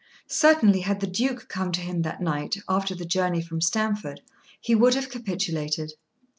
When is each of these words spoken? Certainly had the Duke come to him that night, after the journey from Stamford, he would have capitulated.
Certainly 0.27 0.79
had 0.79 0.99
the 0.99 1.05
Duke 1.05 1.47
come 1.47 1.71
to 1.73 1.79
him 1.79 2.01
that 2.01 2.21
night, 2.23 2.55
after 2.67 2.95
the 2.95 3.05
journey 3.05 3.39
from 3.39 3.61
Stamford, 3.61 4.21
he 4.59 4.73
would 4.73 4.95
have 4.95 5.09
capitulated. 5.09 5.93